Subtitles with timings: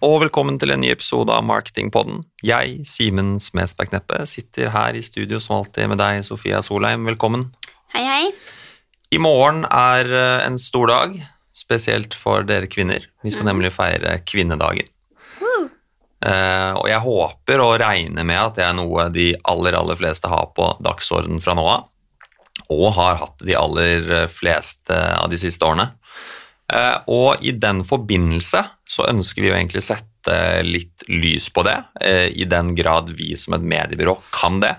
[0.00, 2.22] Og velkommen til en ny episode av Marketingpodden.
[2.40, 7.04] Jeg, Simen Smedsberg Kneppe, sitter her i studio som alltid med deg, Sofia Solheim.
[7.04, 7.50] Velkommen.
[7.92, 8.30] Hei, hei.
[9.12, 11.18] I morgen er eh, en stor dag,
[11.52, 13.04] spesielt for dere kvinner.
[13.20, 14.88] Vi skal nemlig feire kvinnedagen.
[15.36, 15.68] Uh.
[16.24, 20.32] Eh, og jeg håper og regner med at det er noe de aller, aller fleste
[20.32, 21.88] har på dagsorden fra nå av,
[22.72, 25.90] og har hatt de aller fleste av de siste årene.
[26.70, 31.78] Eh, og i den forbindelse så ønsker vi jo egentlig sette litt lys på det,
[32.04, 34.76] eh, i den grad vi som et mediebyrå kan det.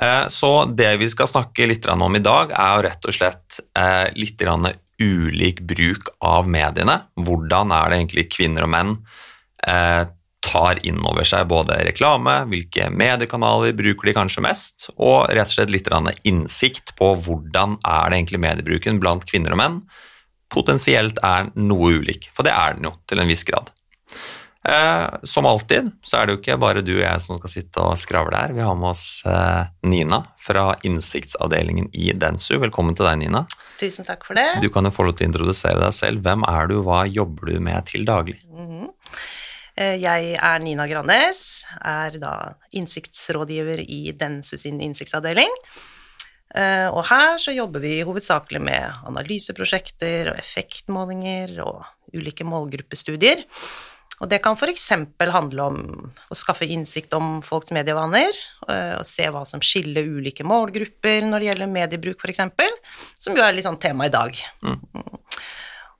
[0.00, 3.60] Eh, Så det vi skal snakke litt om i dag, er rett og slett
[4.14, 4.42] litt
[5.00, 7.02] ulik bruk av mediene.
[7.16, 8.98] Hvordan er det egentlig kvinner og menn
[10.42, 15.54] tar inn over seg både reklame, hvilke mediekanaler bruker de kanskje mest, og rett og
[15.54, 15.88] slett litt
[16.24, 19.82] innsikt på hvordan er det egentlig mediebruken blant kvinner og menn
[20.52, 23.72] potensielt er noe ulik, for det er den jo til en viss grad.
[24.68, 27.82] Eh, som alltid så er det jo ikke bare du og jeg som skal sitte
[27.82, 28.54] og skravle her.
[28.54, 32.54] Vi har med oss eh, Nina fra innsiktsavdelingen i Densu.
[32.62, 33.42] Velkommen til deg, Nina.
[33.80, 34.46] Tusen takk for det.
[34.62, 36.22] Du kan jo få lov til å introdusere deg selv.
[36.22, 38.38] Hvem er du, hva jobber du med til daglig?
[38.46, 38.90] Mm -hmm.
[39.74, 45.48] Jeg er Nina Grandes, er da innsiktsrådgiver i Densu sin innsiktsavdeling.
[46.54, 53.46] Eh, Og her så jobber vi hovedsakelig med analyseprosjekter og effektmålinger og ulike målgruppestudier.
[54.22, 54.84] Og det kan f.eks.
[55.18, 55.78] handle om
[56.30, 58.36] å skaffe innsikt om folks medievaner,
[58.68, 62.44] eh, og se hva som skiller ulike målgrupper når det gjelder mediebruk, f.eks.,
[63.18, 64.38] som jo er litt sånn tema i dag.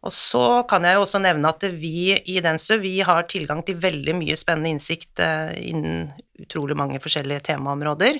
[0.03, 3.79] Og så kan jeg jo også nevne at vi i Densu vi har tilgang til
[3.83, 6.11] veldig mye spennende innsikt eh, innen
[6.43, 8.19] utrolig mange forskjellige temaområder.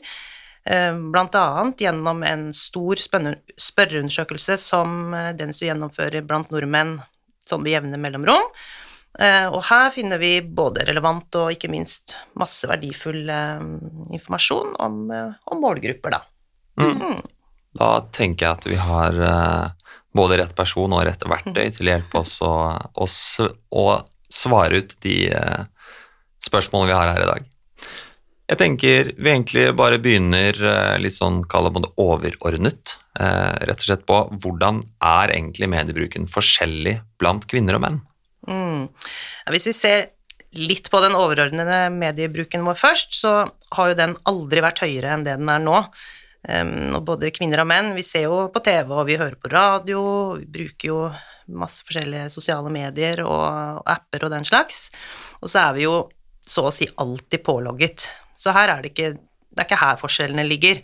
[0.65, 7.01] Eh, annet gjennom en stor spørreundersøkelse som eh, Densu gjennomfører blant nordmenn
[7.43, 8.47] sånn med jevne mellomrom.
[9.19, 13.27] Eh, Og her finner vi både relevant og ikke minst masse verdifull
[14.15, 16.23] informasjon om, om målgrupper, da.
[17.73, 19.19] Da tenker jeg at vi har
[20.13, 22.53] både rett person og rett verktøy til å hjelpe oss å,
[22.95, 23.87] å,
[24.33, 25.17] svare ut de
[26.45, 27.52] spørsmålene vi har her i dag.
[28.53, 33.87] Jeg tenker vi egentlig bare begynner eh, litt sånn, kall det overordnet, eh, rett og
[33.87, 37.97] slett på hvordan er egentlig mediebruken forskjellig blant kvinner og menn?
[38.45, 38.83] Mm.
[39.55, 40.05] Hvis vi ser
[40.59, 43.35] litt på den overordnede mediebruken vår først, så
[43.73, 45.79] har jo den aldri vært høyere enn det den er nå.
[46.99, 50.03] Og både kvinner og menn, vi ser jo på TV og vi hører på radio,
[50.43, 50.99] vi bruker jo
[51.57, 54.91] masse forskjellige sosiale medier og apper og den slags.
[55.41, 56.03] Og så er vi jo
[56.43, 58.09] så å si alltid pålogget.
[58.35, 59.13] Så her er det ikke,
[59.53, 60.83] det er ikke her forskjellene ligger.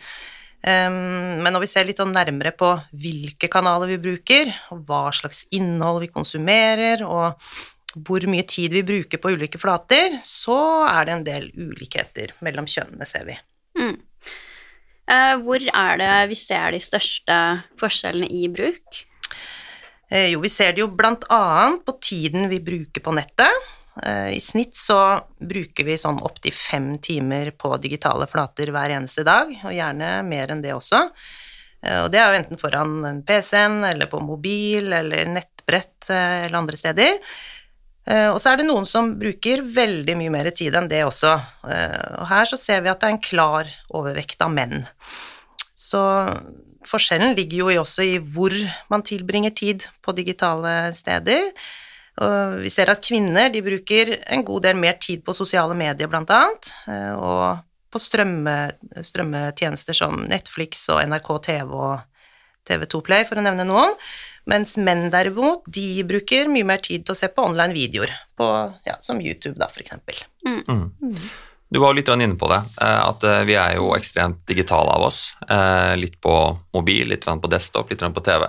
[0.59, 5.09] Um, men når vi ser litt sånn nærmere på hvilke kanaler vi bruker, og hva
[5.15, 7.39] slags innhold vi konsumerer, og
[8.07, 10.59] hvor mye tid vi bruker på ulike flater, så
[10.89, 13.39] er det en del ulikheter mellom kjønnene, ser vi.
[15.09, 17.39] Eh, hvor er det vi ser de største
[17.81, 19.05] forskjellene i bruk?
[20.11, 23.69] Eh, jo, vi ser det jo blant annet på tiden vi bruker på nettet.
[24.03, 29.25] Eh, I snitt så bruker vi sånn opptil fem timer på digitale flater hver eneste
[29.27, 31.05] dag, og gjerne mer enn det også.
[31.83, 36.59] Eh, Og det er jo enten foran PC-en, eller på mobil, eller nettbrett, eh, eller
[36.59, 37.19] andre steder.
[38.09, 41.29] Og så er det noen som bruker veldig mye mer tid enn det også.
[41.69, 44.87] Og her så ser vi at det er en klar overvekt av menn.
[45.77, 46.01] Så
[46.89, 48.55] forskjellen ligger jo også i hvor
[48.89, 51.53] man tilbringer tid på digitale steder.
[52.19, 56.11] Og vi ser at kvinner de bruker en god del mer tid på sosiale medier,
[56.11, 57.63] blant annet, eh, og
[57.93, 58.57] på strømme,
[59.07, 62.01] strømmetjenester som Netflix og NRK TV og
[62.69, 63.95] TV2 Play, for å nevne noen.
[64.51, 68.49] Mens menn derimot, de bruker mye mer tid til å se på online videoer, på,
[68.89, 70.19] ja, som YouTube, da, for eksempel.
[71.69, 74.91] Du var jo litt inne på det, eh, at eh, vi er jo ekstremt digitale
[74.91, 75.23] av oss.
[76.01, 76.35] Litt på
[76.75, 78.49] mobil, litt på desktop, litt på TV.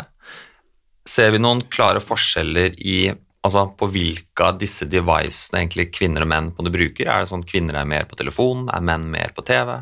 [1.07, 3.11] Ser vi noen klare forskjeller i
[3.45, 7.07] altså på hvilke av disse devicene egentlig kvinner og menn på det bruker?
[7.07, 9.77] Er det sånn at kvinner er mer på telefon, er menn mer på TV?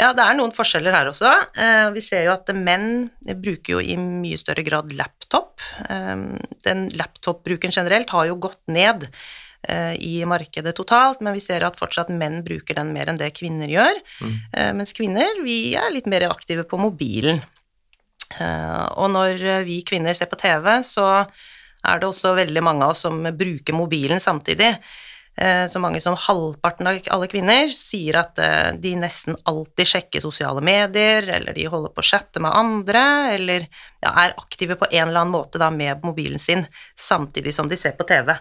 [0.00, 1.30] Ja, det er noen forskjeller her også.
[1.54, 3.10] Eh, Vi ser jo at menn
[3.44, 5.60] bruker jo i mye større grad laptop.
[5.88, 6.16] Eh,
[6.64, 9.06] Den laptop-bruken generelt har jo gått ned
[9.68, 13.34] eh, i markedet totalt, men vi ser at fortsatt menn bruker den mer enn det
[13.36, 14.00] kvinner gjør.
[14.24, 14.36] Mm.
[14.80, 17.42] Mens kvinner, vi er litt mer aktive på mobilen.
[18.40, 21.26] Eh, Og når eh, vi kvinner ser på TV, så
[21.88, 24.76] er det også veldig mange av oss som bruker mobilen samtidig.
[25.36, 30.20] Eh, Så mange som halvparten av alle kvinner sier at eh, de nesten alltid sjekker
[30.20, 33.04] sosiale medier, eller de holder på å chatte med andre,
[33.38, 33.64] eller
[34.02, 37.80] ja, er aktive på en eller annen måte da med mobilen sin samtidig som de
[37.80, 38.34] ser på TV.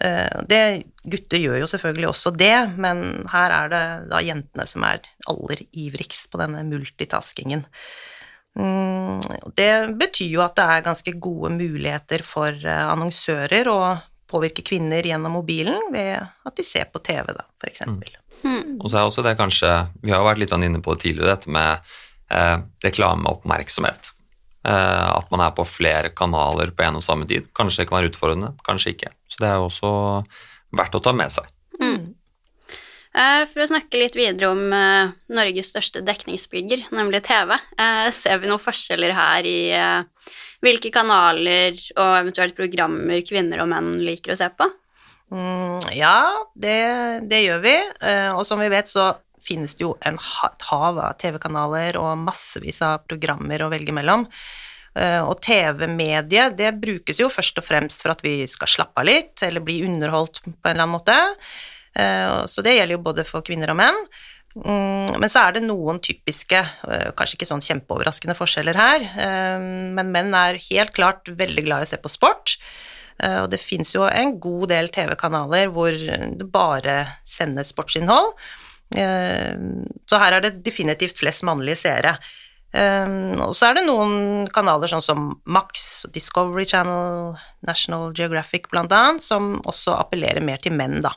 [0.00, 0.62] Eh, det,
[1.02, 3.84] gutter gjør jo selvfølgelig også det, men her er det
[4.14, 7.66] da jentene som er aller ivrigst på denne multitaskingen.
[8.58, 9.20] Mm,
[9.56, 13.78] det betyr jo at det er ganske gode muligheter for eh, annonsører å
[14.32, 18.12] påvirke kvinner gjennom mobilen ved at de ser på TV, da, for eksempel.
[18.42, 18.78] Mm.
[18.80, 19.68] Og så er også det kanskje
[20.02, 21.92] Vi har jo vært litt inne på det tidligere, dette med
[22.32, 24.12] eh, reklameoppmerksomhet.
[24.68, 27.48] Eh, at man er på flere kanaler på en og samme tid.
[27.56, 29.12] Kanskje det kan være utfordrende, kanskje ikke.
[29.30, 29.92] Så det er jo også
[30.78, 31.48] verdt å ta med seg.
[31.80, 32.11] Mm.
[33.12, 38.40] Eh, For å snakke litt videre om eh, Norges største dekningsbygger, nemlig TV, eh, ser
[38.40, 39.58] vi noen forskjeller her i
[40.62, 44.68] hvilke kanaler og eventuelt programmer kvinner og menn liker å se på?
[45.32, 46.16] Mm, ja,
[46.54, 46.78] det,
[47.28, 47.74] det gjør vi.
[48.36, 49.08] Og som vi vet, så
[49.42, 54.28] finnes det jo en hav av TV-kanaler og massevis av programmer å velge mellom.
[55.24, 59.34] Og TV-mediet, det brukes jo først og fremst for at vi skal slappe av litt,
[59.42, 61.18] eller bli underholdt på en eller annen måte.
[61.96, 63.98] Eh, Så det gjelder jo både for kvinner og menn.
[64.56, 69.58] Mm, Men så er det noen typiske, eh, kanskje ikke sånn kjempeoverraskende forskjeller her, eh,
[69.58, 72.56] men menn er helt klart veldig glad i å se på sport.
[73.22, 78.32] Og det fins jo en god del TV-kanaler hvor det bare sendes sportsinnhold.
[78.90, 82.18] Så her er det definitivt flest mannlige seere.
[82.74, 89.60] Og så er det noen kanaler sånn som Max, Discovery Channel, National Geographic annet, som
[89.62, 91.12] også appellerer mer til menn, da.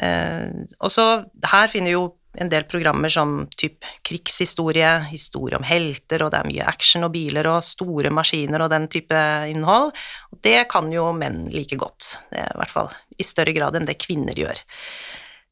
[0.00, 0.48] Eh,
[0.80, 1.06] Og så
[1.52, 2.08] her finner vi jo
[2.38, 7.12] en del programmer som typ krigshistorie, historie om helter, og det er mye action og
[7.16, 9.90] biler og store maskiner og den type innhold.
[10.30, 13.88] Og det kan jo menn like godt, er i hvert fall i større grad enn
[13.88, 14.62] det kvinner gjør.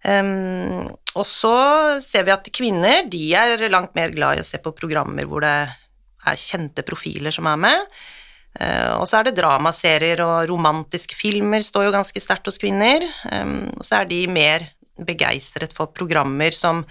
[0.07, 0.87] Um,
[1.19, 4.71] og så ser vi at kvinner de er langt mer glad i å se på
[4.79, 7.99] programmer hvor det er kjente profiler som er med.
[8.59, 13.05] Eh, og så er det dramaserier og romantiske filmer står jo ganske sterkt hos kvinner.
[13.77, 14.67] Og så er de mer
[14.99, 16.85] begeistret for programmer som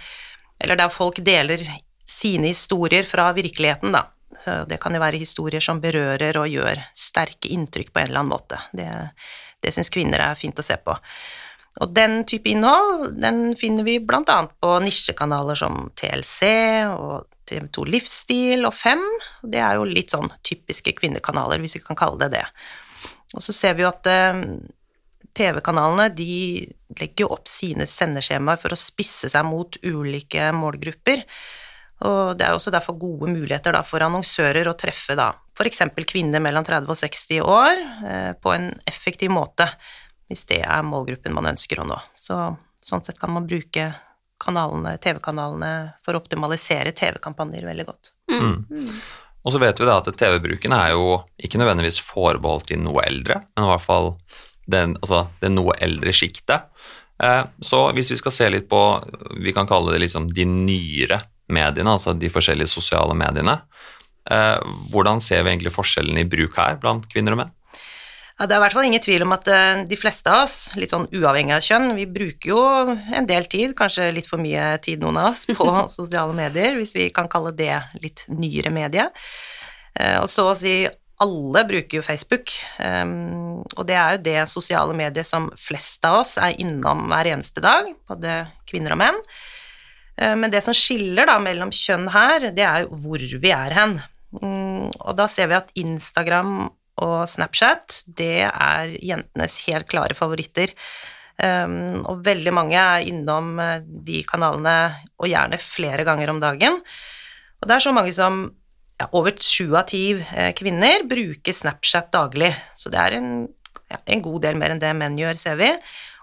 [0.58, 1.60] Eller der folk deler
[2.02, 4.08] sine historier fra virkeligheten, da.
[4.42, 8.24] Så det kan jo være historier som berører og gjør sterke inntrykk på en eller
[8.24, 8.58] annen måte.
[8.74, 8.88] Det,
[9.62, 10.96] det syns kvinner er fint å se på.
[11.78, 14.38] Og den type innhold den finner vi bl.a.
[14.48, 16.48] på nisjekanaler som TLC
[16.90, 19.04] og TV2 Livsstil og Fem.
[19.42, 22.44] Det er jo litt sånn typiske kvinnekanaler, hvis vi kan kalle det det.
[23.36, 24.42] Og så ser vi jo at eh,
[25.38, 26.66] TV-kanalene de
[26.98, 31.24] legger jo opp sine sendeskjemaer for å spisse seg mot ulike målgrupper.
[32.08, 35.82] Og det er også derfor gode muligheter da, for annonsører å treffe da f.eks.
[36.06, 39.66] kvinner mellom 30 og 60 år eh, på en effektiv måte,
[40.28, 41.98] hvis det er målgruppen man ønsker å nå.
[42.18, 42.36] Så
[42.84, 43.90] sånn sett kan man bruke
[44.38, 45.72] kanalene, TV-kanalene
[46.04, 48.12] for å optimalisere TV-kampanjer veldig godt.
[48.30, 48.92] Mm.
[49.42, 53.40] Og så vet vi da at TV-bruken er jo ikke nødvendigvis forbeholdt de noe eldre,
[53.54, 54.12] men i hvert fall
[54.68, 56.68] den, altså det noe eldre sjiktet.
[57.22, 58.82] Eh, så hvis vi skal se litt på,
[59.42, 63.56] vi kan kalle det liksom de nyere mediene, altså de forskjellige sosiale mediene,
[64.30, 64.58] eh,
[64.92, 67.54] hvordan ser vi egentlig forskjellen i bruk her blant kvinner og menn?
[68.38, 70.56] Ja, det er i hvert fall ingen tvil om at eh, de fleste av oss,
[70.78, 72.60] litt sånn uavhengig av kjønn, vi bruker jo
[73.18, 75.66] en del tid, kanskje litt for mye tid noen av oss, på
[75.98, 77.74] sosiale medier, hvis vi kan kalle det
[78.04, 79.08] litt nyere medie.
[79.98, 80.76] Eh, Og så å si
[81.18, 86.20] alle bruker jo Facebook, um, og det er jo det sosiale mediet som flest av
[86.20, 89.18] oss er innom hver eneste dag, både kvinner og menn.
[90.14, 93.74] Eh, Men det som skiller da mellom kjønn her, det er jo hvor vi er
[93.74, 93.96] hen.
[94.30, 96.68] Mm, Og da ser vi at Instagram
[97.04, 100.74] og Snapchat, det er jentenes helt klare favoritter.
[101.38, 104.78] Um, og veldig mange er innom eh, de kanalene,
[105.22, 106.80] og gjerne flere ganger om dagen.
[107.62, 108.40] Og det er så mange som
[108.98, 112.50] ja, over sju av ti eh, kvinner bruker Snapchat daglig.
[112.78, 113.32] Så det er en,
[113.86, 115.70] ja, en god del mer enn det menn gjør, ser vi.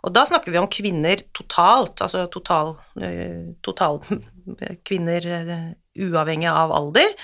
[0.06, 4.02] Og da snakker vi om kvinner totalt, altså total, eh, total
[4.88, 5.32] kvinner
[5.96, 7.16] uavhengig av alder.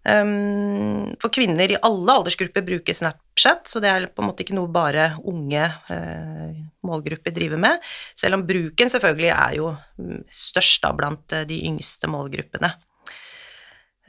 [0.00, 4.56] Um, for kvinner i alle aldersgrupper bruker Snapchat, så det er på en måte ikke
[4.56, 6.54] noe bare unge uh,
[6.88, 7.84] målgrupper driver med,
[8.16, 12.72] selv om bruken selvfølgelig er jo mm, størst da blant eh, de yngste målgruppene.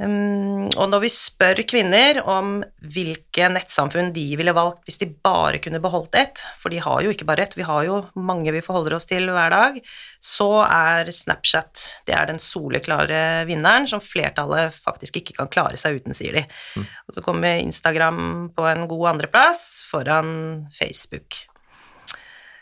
[0.01, 5.59] Um, og når vi spør kvinner om hvilke nettsamfunn de ville valgt hvis de bare
[5.61, 8.63] kunne beholdt ett, for de har jo ikke bare ett, vi har jo mange vi
[8.65, 9.77] forholder oss til hver dag,
[10.17, 16.01] så er Snapchat det er den soleklare vinneren som flertallet faktisk ikke kan klare seg
[16.01, 16.45] uten, sier de.
[17.05, 20.31] Og så kommer Instagram på en god andreplass foran
[20.73, 21.43] Facebook.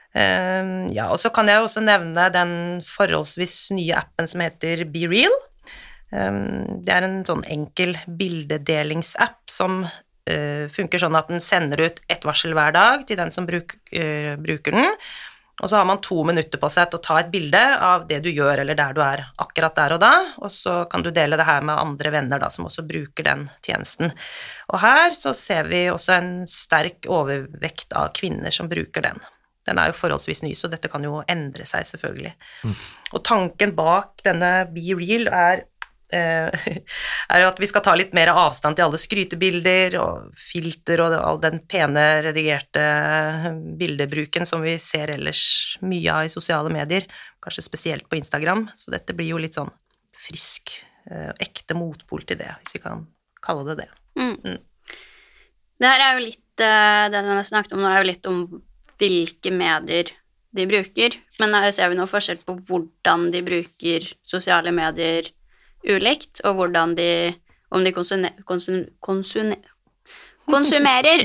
[0.10, 2.51] Um, ja, og så kan jeg også nevne den
[2.84, 5.31] forholdsvis nye appen som heter Be Real.
[5.31, 5.50] Um,
[6.09, 9.83] det er en sånn enkel bildedelingsapp som
[10.29, 13.75] eh, funker sånn at den sender ut ett varsel hver dag til den som bruk,
[13.93, 14.89] eh, bruker den,
[15.59, 18.21] og så har man to minutter på seg til å ta et bilde av det
[18.23, 21.39] du gjør, eller der du er akkurat der og da, og så kan du dele
[21.39, 24.13] det her med andre venner da, som også bruker den tjenesten.
[24.71, 29.19] Og her så ser vi også en sterk overvekt av kvinner som bruker den.
[29.67, 32.31] Den er jo forholdsvis ny, så dette kan jo endre seg, selvfølgelig.
[32.63, 32.77] Mm.
[33.11, 35.65] Og tanken bak denne Be Real er
[37.33, 41.41] er at vi skal ta litt mer avstand til alle skrytebilder og filter og all
[41.43, 42.85] den pene, redigerte
[43.79, 45.43] bildebruken som vi ser ellers
[45.85, 47.05] mye av i sosiale medier,
[47.43, 48.67] kanskje spesielt på Instagram.
[48.75, 49.71] Så dette blir jo litt sånn
[50.19, 53.05] frisk, eh, ekte motpol til det, hvis vi kan
[53.45, 53.89] kalle det det.
[54.19, 54.35] Mm.
[54.43, 54.59] Mm.
[55.79, 58.25] Det her er jo litt eh, Det du har snakket om nå, er jo litt
[58.27, 58.41] om
[58.99, 60.11] hvilke medier
[60.51, 65.29] de bruker, men her ser vi noe forskjell på hvordan de bruker sosiale medier
[65.88, 67.12] ulikt, og hvordan de
[67.69, 68.31] Om de konsumer,
[69.05, 69.55] konsune,
[70.50, 71.21] konsumerer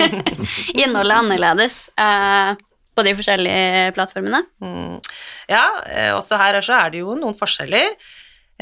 [0.82, 2.50] innholdet annerledes eh,
[2.92, 4.42] på de forskjellige plattformene.
[4.60, 4.98] Mm.
[5.48, 7.96] Ja, eh, også her så er det jo noen forskjeller.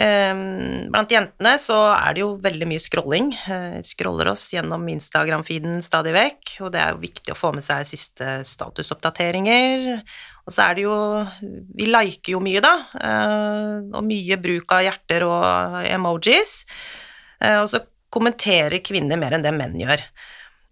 [0.00, 3.30] Ehm, blant jentene så er det jo veldig mye scrolling.
[3.34, 7.66] Vi scroller oss gjennom Instagram-feeden stadig vekk, og det er jo viktig å få med
[7.66, 10.00] seg siste statusoppdateringer.
[10.46, 10.96] Og så er det jo
[11.76, 16.64] Vi liker jo mye, da, eh, og mye bruk av hjerter og emojis.
[17.40, 20.00] Eh, og så kommenterer kvinner mer enn det menn gjør.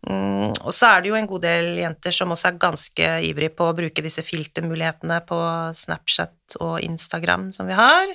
[0.08, 3.50] Mm, og så er det jo en god del jenter som også er ganske ivrig
[3.58, 5.38] på å bruke disse filtermulighetene på
[5.74, 8.14] Snapchat og Instagram som vi har.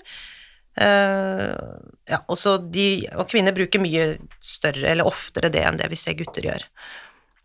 [0.73, 1.53] Uh,
[2.09, 6.17] ja, også de, og kvinner bruker mye større eller oftere det enn det vi ser
[6.17, 6.65] gutter gjør.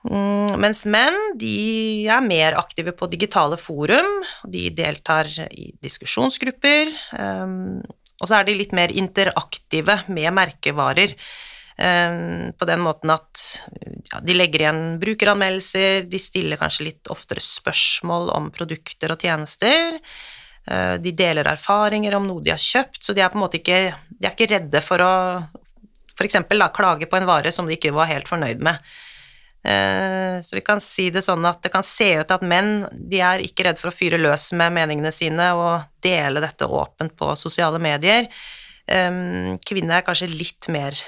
[0.08, 7.82] Mm, mens menn de er mer aktive på digitale forum, de deltar i diskusjonsgrupper, um,
[8.18, 11.14] og så er de litt mer interaktive med merkevarer.
[11.78, 13.42] Um, på den måten at
[14.10, 20.00] ja, de legger igjen brukeranmeldelser, de stiller kanskje litt oftere spørsmål om produkter og tjenester.
[20.68, 23.60] Eh, de deler erfaringer om noe de har kjøpt, så de er på en måte
[23.60, 25.12] ikke, de er ikke redde for å
[26.18, 26.40] f.eks.
[26.74, 28.82] klage på en vare som de ikke var helt fornøyd med.
[29.64, 33.22] Eh, så vi kan si det sånn at det kan se ut at menn de
[33.24, 37.32] er ikke redde for å fyre løs med meningene sine og dele dette åpent på
[37.38, 38.28] sosiale medier.
[38.88, 40.98] Eh, kvinner er kanskje litt mer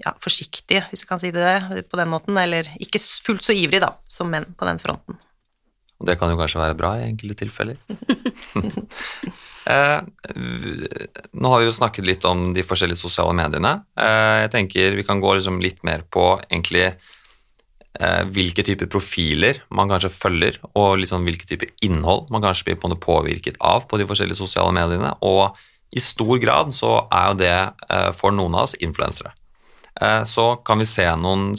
[0.00, 3.82] ja, forsiktige, hvis vi kan si det på den måten, eller ikke fullt så ivrig
[3.84, 5.20] da, som menn på den fronten.
[5.96, 7.78] Og det kan jo kanskje være bra i enkelte tilfeller.
[9.72, 9.98] eh,
[11.32, 13.78] nå har vi jo snakket litt om de forskjellige sosiale mediene.
[13.96, 19.62] Eh, jeg tenker vi kan gå liksom litt mer på egentlig eh, hvilke typer profiler
[19.72, 23.96] man kanskje følger, og liksom hvilke typer innhold man kanskje blir på påvirket av på
[23.96, 25.14] de forskjellige sosiale mediene.
[25.24, 25.56] Og
[25.96, 29.32] i stor grad så er jo det eh, for noen av oss influensere.
[30.00, 31.54] Eh, så kan vi se noen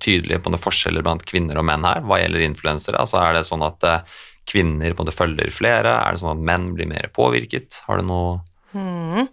[0.00, 3.00] tydelige på forskjeller blant kvinner og menn her hva gjelder influensere?
[3.00, 4.18] Altså er det sånn at eh,
[4.48, 5.96] kvinner på følger flere?
[6.02, 7.82] Er det sånn at menn blir mer påvirket?
[7.86, 8.38] Har du noe
[8.72, 9.26] mm.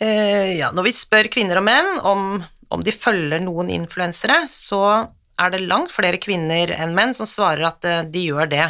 [0.00, 5.10] eh, Ja, når vi spør kvinner og menn om, om de følger noen influensere, så
[5.40, 8.66] er det langt flere kvinner enn menn som svarer at eh, de gjør det.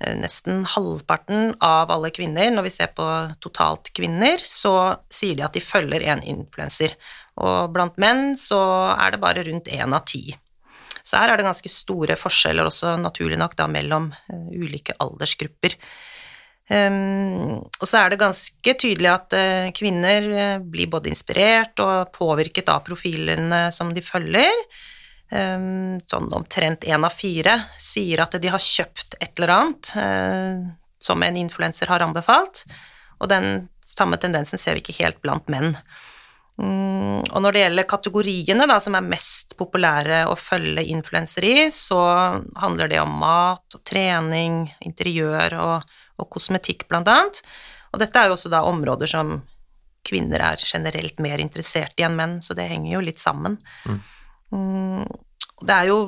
[0.00, 3.06] Eh, nesten halvparten av alle kvinner, når vi ser på
[3.42, 6.96] totalt kvinner, så sier de at de følger en influenser
[7.40, 8.60] og blant menn så
[8.94, 10.28] er det bare rundt én av ti.
[11.02, 15.76] Så her er det ganske store forskjeller også, naturlig nok, da, mellom uh, ulike aldersgrupper.
[16.70, 22.12] Um, og så er det ganske tydelig at uh, kvinner uh, blir både inspirert og
[22.14, 24.54] påvirket av profilene som de følger.
[25.30, 29.92] Um, sånn omtrent én av fire sier at de har kjøpt et eller annet
[31.00, 32.64] som en influenser har anbefalt,
[33.22, 35.76] og den samme tendensen ser vi ikke helt blant menn.
[36.60, 41.62] Mm, og når det gjelder kategoriene da, som er mest populære å følge influensere i,
[41.72, 42.00] så
[42.60, 47.40] handler det om mat og trening, interiør og, og kosmetikk, blant annet.
[47.94, 49.38] Og dette er jo også da områder som
[50.06, 53.58] kvinner er generelt mer interessert i enn menn, så det henger jo litt sammen.
[53.84, 54.00] Mm.
[54.56, 55.06] Mm,
[55.64, 56.00] det er jo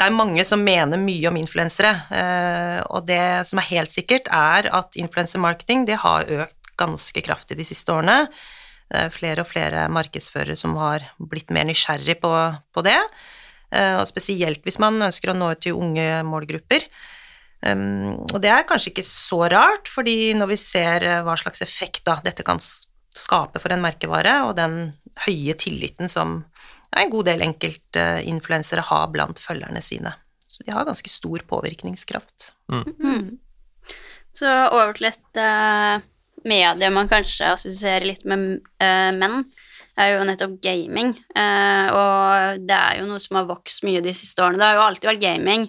[0.00, 4.30] det er mange som mener mye om influensere, eh, og det som er helt sikkert,
[4.32, 8.30] er at influensermarketing har økt ganske kraftig de siste årene.
[8.90, 12.32] Det er flere og flere markedsførere som har blitt mer nysgjerrig på,
[12.74, 12.98] på det,
[13.70, 16.86] eh, og spesielt hvis man ønsker å nå ut til unge målgrupper.
[17.60, 21.60] Um, og det er kanskje ikke så rart, fordi når vi ser eh, hva slags
[21.62, 24.94] effekt da, dette kan skape for en merkevare, og den
[25.26, 26.40] høye tilliten som
[26.96, 30.14] en god del enkeltinfluensere har blant følgerne sine.
[30.50, 32.50] Så de har ganske stor påvirkningskraft.
[32.72, 32.88] Mm.
[32.98, 33.28] Mm.
[34.34, 36.02] Så over til et uh,
[36.48, 39.44] medie man kanskje assosierer litt med uh, menn.
[40.00, 41.14] er jo nettopp gaming.
[41.36, 44.60] Uh, og det er jo noe som har vokst mye de siste årene.
[44.60, 45.66] Det har jo alltid vært gaming,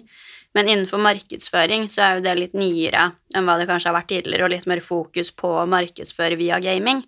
[0.56, 4.12] men innenfor markedsføring så er jo det litt nyere enn hva det kanskje har vært
[4.12, 7.04] tidligere, og litt mer fokus på å markedsføre via gaming.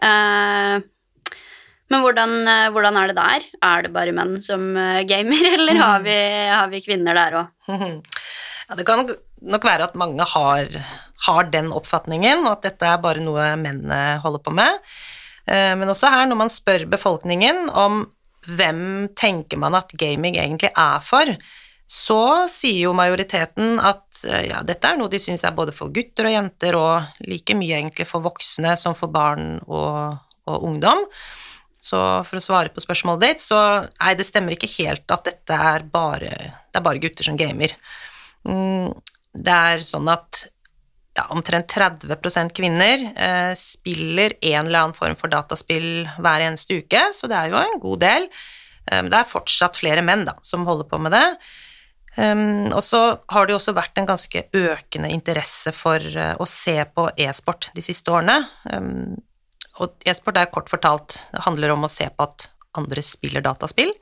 [0.00, 0.78] Uh,
[1.88, 2.34] men hvordan,
[2.74, 3.44] hvordan, er det der?
[3.64, 4.74] Er det bare menn som
[5.08, 6.16] gamer, eller har vi,
[6.52, 7.54] har vi kvinner der òg?
[8.68, 9.06] Ja, det kan
[9.48, 10.66] nok være at mange har,
[11.26, 14.78] har, den oppfatningen, og at dette er bare noe mennene holder på med.
[15.48, 18.04] Eh, men også her, når man spør befolkningen om
[18.48, 21.32] hvem tenker man at gaming egentlig er for,
[21.88, 22.22] så
[22.52, 26.34] sier jo majoriteten at ja, dette er noe de syns er både for gutter og
[26.34, 31.06] jenter, og like mye egentlig for voksne som for barn og, og ungdom.
[31.78, 35.58] Så for å svare på spørsmålet ditt, så nei, det stemmer ikke helt at dette
[35.72, 36.32] er bare,
[36.68, 37.72] det er bare gutter som gamer.
[38.48, 38.92] Mm,
[39.32, 40.44] det er sånn at
[41.18, 47.08] ja, omtrent 30 kvinner eh, spiller en eller annen form for dataspill hver eneste uke,
[47.14, 48.28] så det er jo en god del.
[48.88, 51.26] Um, det er fortsatt flere menn da, som holder på med det.
[52.18, 56.46] Um, og så har det jo også vært en ganske økende interesse for uh, å
[56.48, 58.40] se på e-sport de siste årene.
[58.72, 59.18] Um,
[59.82, 62.48] og e-sport er kort fortalt det handler om å se på at
[62.78, 63.92] andre spiller dataspill.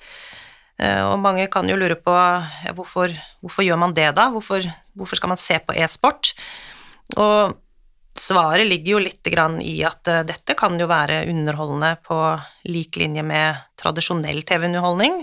[0.80, 4.28] Uh, og mange kan jo lure på ja, hvorfor, hvorfor, gjør man det, da?
[4.32, 4.64] Hvorfor,
[4.96, 6.34] hvorfor skal man se på e-sport?
[7.14, 7.54] Og
[8.18, 9.28] svaret ligger jo litt
[9.62, 12.18] i at uh, dette kan jo være underholdende på
[12.66, 15.22] lik linje med tradisjonell TV-underholdning,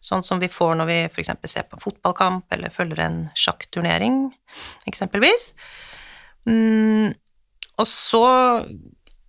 [0.00, 1.32] sånn som vi får når vi f.eks.
[1.50, 4.28] ser på fotballkamp eller følger en sjakkturnering,
[4.86, 5.52] eksempelvis.
[6.46, 7.14] Mm,
[7.80, 8.24] og så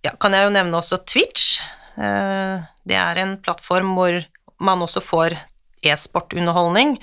[0.04, 1.58] ja, kan jeg jo nevne også Twitch.
[1.96, 4.20] Eh, det er en plattform hvor
[4.62, 5.36] man også får
[5.86, 6.96] e-sportunderholdning.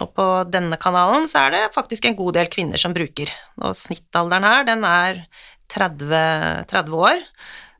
[0.00, 3.32] Og på denne kanalen så er det faktisk en god del kvinner som bruker.
[3.60, 5.24] Og snittalderen her, den er
[5.70, 6.22] 30,
[6.70, 7.26] 30 år.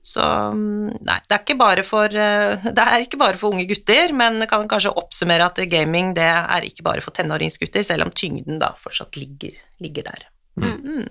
[0.03, 3.66] Så mm, nei, det er, ikke bare for, eh, det er ikke bare for unge
[3.68, 8.14] gutter, men kan kanskje oppsummere at gaming det er ikke bare for tenåringsgutter, selv om
[8.16, 10.27] tyngden da fortsatt ligger, ligger der.
[10.61, 10.73] Mm.
[10.81, 11.07] Mm.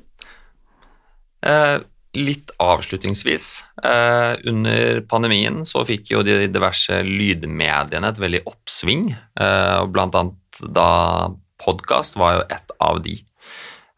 [1.50, 1.78] Eh,
[2.18, 3.48] litt avslutningsvis.
[3.86, 10.18] Eh, under pandemien så fikk jo de diverse lydmediene et veldig oppsving, eh, og blant
[10.18, 13.20] annet da podkast var jo et av de.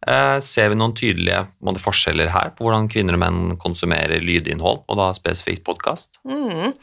[0.07, 4.85] Eh, ser vi noen tydelige måte, forskjeller her på hvordan kvinner og menn konsumerer lydinnhold,
[4.89, 6.17] og da spesifikt podkast?
[6.25, 6.73] Mm.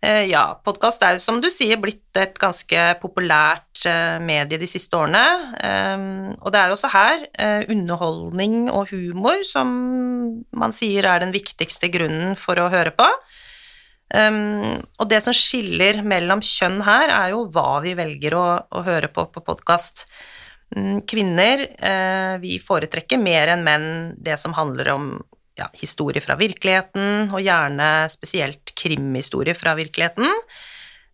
[0.00, 4.68] Eh, ja, podkast er jo som du sier blitt et ganske populært eh, medie de
[4.70, 5.24] siste årene.
[6.38, 7.26] Og det er jo også her
[7.68, 9.74] underholdning og humor som
[10.56, 13.10] man sier er den viktigste grunnen for å høre på.
[14.14, 18.84] Ehm, og det som skiller mellom kjønn her, er jo hva vi velger å, å
[18.86, 20.06] høre på på podkast.
[20.68, 23.86] Kvinner kvinner, vi foretrekker mer enn menn
[24.20, 25.06] det som handler om
[25.58, 30.28] ja, historier fra virkeligheten, og gjerne spesielt krimhistorier fra virkeligheten.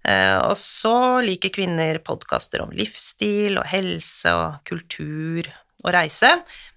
[0.05, 5.49] Eh, og så liker kvinner podkaster om livsstil og helse og kultur
[5.85, 6.35] og reise.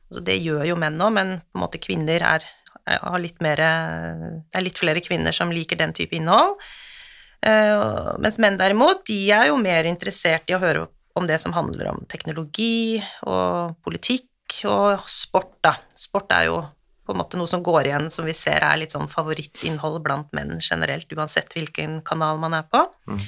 [0.08, 2.46] Altså, det gjør jo menn òg, men på en måte kvinner er,
[2.96, 6.56] er litt mer Det er litt flere kvinner som liker den type innhold.
[7.46, 11.54] Eh, mens menn derimot, de er jo mer interessert i å høre om det som
[11.56, 15.76] handler om teknologi og politikk og sport, da.
[15.98, 16.62] Sport er jo
[17.08, 20.34] på en måte noe som går igjen, som vi ser er litt sånn favorittinnhold blant
[20.36, 22.84] menn generelt, uansett hvilken kanal man er på.
[23.08, 23.22] Mm.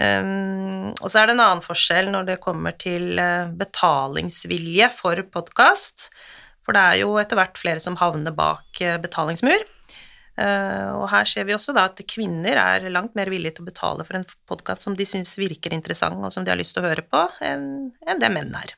[0.00, 3.20] Um, og så er det en annen forskjell når det kommer til
[3.58, 6.08] betalingsvilje for podkast.
[6.70, 9.64] For det er jo etter hvert flere som havner bak uh, betalingsmur.
[10.38, 13.70] Uh, og her ser vi også da at kvinner er langt mer villige til å
[13.72, 16.84] betale for en podkast som de syns virker interessant, og som de har lyst til
[16.84, 18.76] å høre på, enn det menn er.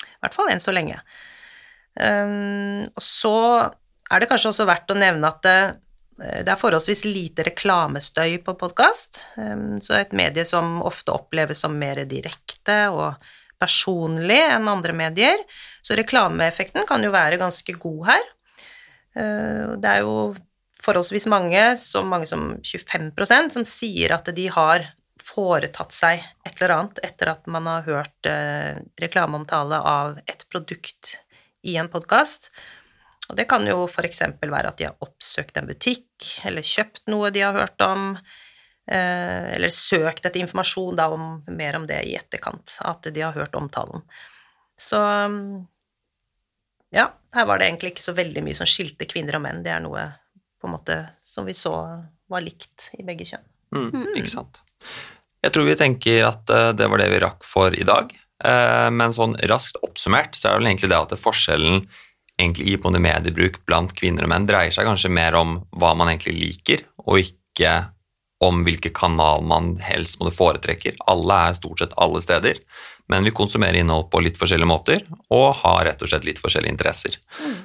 [0.00, 0.96] I hvert fall enn så lenge.
[2.00, 3.36] Um, og så
[4.08, 5.58] er det kanskje også verdt å nevne at det,
[6.16, 9.20] det er forholdsvis lite reklamestøy på podkast,
[9.84, 13.18] så et medie som ofte oppleves som mer direkte og
[13.60, 15.40] personlig enn andre medier,
[15.84, 18.26] så reklameeffekten kan jo være ganske god her.
[19.14, 20.34] Uh, det er jo
[20.84, 24.88] forholdsvis mange, så mange som 25% som sier at de har
[25.24, 31.18] foretatt seg et eller annet etter at man har hørt uh, reklameomtale av et produkt
[31.64, 32.50] i en podkast.
[33.30, 34.20] Og det kan jo f.eks.
[34.42, 36.10] være at de har oppsøkt en butikk,
[36.44, 38.42] eller kjøpt noe de har hørt om, eh,
[38.86, 43.54] eller søkt etter informasjon da, om, mer om det i etterkant, at de har hørt
[43.56, 44.02] omtalen.
[44.76, 44.98] Så
[46.94, 49.62] ja, her var det egentlig ikke så veldig mye som skilte kvinner og menn.
[49.64, 50.04] Det er noe
[50.60, 51.74] på en måte som vi så
[52.30, 53.46] var likt i begge kjønn.
[53.74, 54.10] Mm, mm.
[54.20, 54.60] Ikke sant.
[55.44, 58.12] Jeg tror vi tenker at eh, det var det vi rakk for i dag.
[58.44, 61.84] Eh, men sånn raskt oppsummert så er det vel egentlig det at forskjellen
[62.40, 66.34] egentlig i mediebruk blant kvinner og menn dreier seg kanskje mer om hva man egentlig
[66.34, 67.74] liker, og ikke
[68.44, 70.98] om hvilken kanal man helst måtte foretrekker.
[71.10, 72.60] Alle er stort sett alle steder,
[73.08, 75.04] men vi konsumerer innhold på litt forskjellige måter
[75.34, 77.18] og har rett og slett litt forskjellige interesser.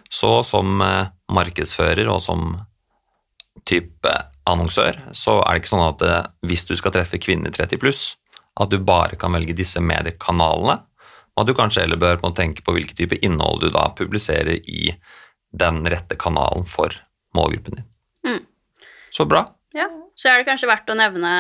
[0.10, 2.58] Så som eh, markedsfører og som
[3.68, 4.14] type
[4.50, 8.04] annonsør, så er det ikke sånn at eh, hvis du skal treffe kvinner 30 pluss,
[8.60, 10.82] at du bare kan velge disse mediekanalene,
[11.36, 14.60] og at du kanskje heller bør på tenke på hvilken type innhold du da publiserer
[14.60, 14.92] i
[15.56, 16.94] den rette kanalen for
[17.36, 17.88] målgruppen din.
[18.28, 18.42] Mm.
[19.16, 19.46] Så bra.
[19.74, 19.88] Ja,
[20.20, 21.34] så er det kanskje verdt å nevne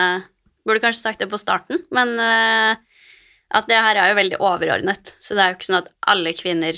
[0.67, 2.77] Burde kanskje sagt det på starten, men eh,
[3.57, 5.13] at det her er jo veldig overordnet.
[5.17, 6.77] Så det er jo ikke sånn at alle kvinner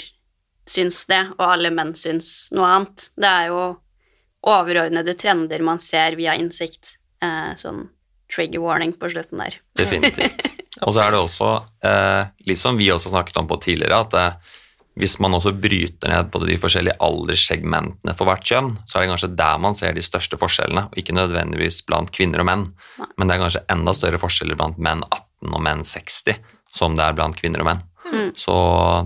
[0.70, 3.08] syns det, og alle menn syns noe annet.
[3.20, 3.66] Det er jo
[4.48, 6.94] overordnede trender man ser via innsikt.
[7.26, 7.90] Eh, sånn
[8.32, 9.60] trigger warning på slutten der.
[9.82, 10.48] Definitivt.
[10.86, 11.50] Og så er det også,
[11.84, 14.16] eh, litt som vi også snakket om på tidligere, at
[15.00, 19.12] hvis man også bryter ned på de forskjellige alderssegmentene for hvert kjønn, så er det
[19.14, 22.66] kanskje der man ser de største forskjellene, og ikke nødvendigvis blant kvinner og menn.
[23.18, 26.42] Men det er kanskje enda større forskjeller blant menn 18 og menn 60
[26.76, 27.82] som det er blant kvinner og menn.
[28.12, 28.32] Mm.
[28.40, 28.54] Så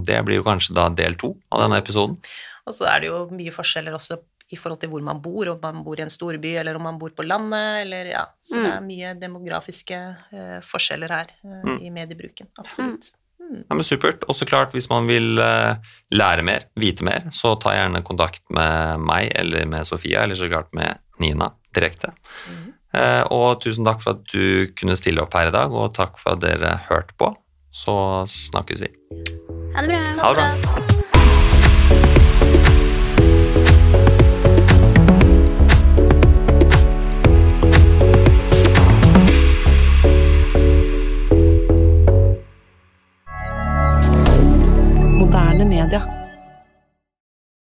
[0.05, 2.17] det blir jo kanskje da del to av denne episoden.
[2.65, 4.17] Og så er det jo mye forskjeller også
[4.53, 6.99] i forhold til hvor man bor, om man bor i en storby eller om man
[7.01, 8.25] bor på landet, eller ja.
[8.41, 8.63] Så Mm.
[8.63, 9.97] det er mye demografiske
[10.33, 11.79] uh, forskjeller her uh, Mm.
[11.81, 12.47] i mediebruken.
[12.59, 13.11] Absolutt.
[13.45, 13.63] Mm.
[13.69, 14.25] Ja, men Supert.
[14.29, 15.75] Og så klart, hvis man vil eh,
[16.15, 20.49] lære mer, vite mer, så ta gjerne kontakt med meg eller med Sofia, eller så
[20.51, 22.13] klart med Nina direkte.
[22.95, 26.19] Eh, og tusen takk for at du kunne stille opp her i dag, og takk
[26.21, 27.33] for at dere hørte på.
[27.75, 27.95] Så
[28.31, 28.93] snakkes vi.
[29.75, 30.03] Ha det bra.
[30.23, 30.94] Ha det bra.